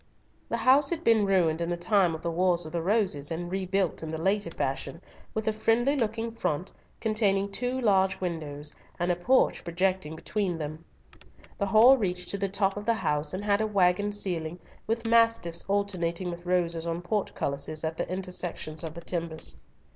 The 0.49 0.57
house 0.57 0.89
had 0.89 1.03
been 1.03 1.27
ruined 1.27 1.61
in 1.61 1.69
the 1.69 1.77
time 1.77 2.15
of 2.15 2.23
the 2.23 2.31
Wars 2.31 2.65
of 2.65 2.71
the 2.71 2.81
Roses, 2.81 3.29
and 3.29 3.51
rebuilt 3.51 4.01
in 4.01 4.09
the 4.09 4.17
later 4.19 4.49
fashion, 4.49 4.99
with 5.35 5.47
a 5.47 5.53
friendly 5.53 5.95
looking 5.95 6.31
front, 6.31 6.71
containing 6.99 7.51
two 7.51 7.79
large 7.79 8.19
windows, 8.19 8.73
and 8.97 9.11
a 9.11 9.15
porch 9.15 9.63
projecting 9.63 10.15
between 10.15 10.57
them. 10.57 10.83
The 11.59 11.67
hall 11.67 11.97
reached 11.99 12.29
to 12.29 12.39
the 12.39 12.49
top 12.49 12.77
of 12.77 12.87
the 12.87 12.95
house, 12.95 13.31
and 13.31 13.45
had 13.45 13.61
a 13.61 13.67
waggon 13.67 14.11
ceiling, 14.11 14.57
with 14.87 15.05
mastiffs 15.05 15.65
alternating 15.67 16.31
with 16.31 16.47
roses 16.47 16.87
on 16.87 17.03
portcullises 17.03 17.83
at 17.83 17.97
the 17.97 18.09
intersections 18.11 18.83
of 18.83 18.95
the 18.95 19.01
timbers. 19.01 19.55